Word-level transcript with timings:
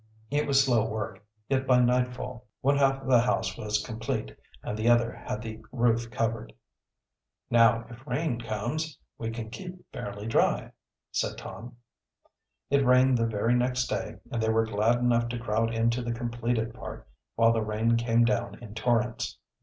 It 0.31 0.47
was 0.47 0.63
slow 0.65 0.83
work, 0.83 1.23
yet 1.47 1.67
by 1.67 1.79
nightfall 1.79 2.47
one 2.61 2.77
half 2.77 3.05
the 3.05 3.19
house 3.19 3.55
was 3.55 3.85
complete 3.85 4.35
and 4.63 4.75
the 4.75 4.89
other 4.89 5.11
had 5.11 5.43
the 5.43 5.61
roof 5.71 6.09
covered. 6.09 6.53
"Now, 7.51 7.85
if 7.87 8.07
rain 8.07 8.41
comes, 8.41 8.97
we 9.19 9.29
can 9.29 9.51
keep 9.51 9.75
fairly 9.93 10.25
dry," 10.25 10.71
said 11.11 11.37
Tom. 11.37 11.77
It 12.71 12.83
rained 12.83 13.15
the 13.19 13.27
very 13.27 13.53
next 13.53 13.85
day 13.91 14.15
and 14.31 14.41
they 14.41 14.49
were 14.49 14.65
glad 14.65 14.97
enough 14.97 15.29
to 15.29 15.37
crowd 15.37 15.71
into 15.71 16.01
the 16.01 16.13
completed 16.13 16.73
part, 16.73 17.07
while 17.35 17.53
the 17.53 17.61
rain 17.61 17.95
came 17.95 18.25
down 18.25 18.57
in 18.57 18.73
torrents. 18.73 19.37